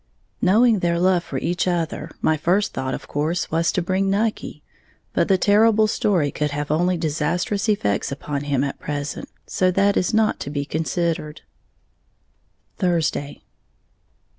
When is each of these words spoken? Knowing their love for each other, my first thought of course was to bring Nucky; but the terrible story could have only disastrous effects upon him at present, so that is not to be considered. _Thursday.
Knowing 0.41 0.79
their 0.79 0.99
love 0.99 1.23
for 1.23 1.37
each 1.37 1.67
other, 1.67 2.09
my 2.23 2.35
first 2.35 2.73
thought 2.73 2.95
of 2.95 3.07
course 3.07 3.51
was 3.51 3.71
to 3.71 3.83
bring 3.83 4.09
Nucky; 4.09 4.63
but 5.13 5.27
the 5.27 5.37
terrible 5.37 5.85
story 5.85 6.31
could 6.31 6.49
have 6.49 6.71
only 6.71 6.97
disastrous 6.97 7.69
effects 7.69 8.11
upon 8.11 8.45
him 8.45 8.63
at 8.63 8.79
present, 8.79 9.29
so 9.45 9.69
that 9.69 9.95
is 9.95 10.11
not 10.11 10.39
to 10.39 10.49
be 10.49 10.65
considered. 10.65 11.41
_Thursday. 12.79 13.41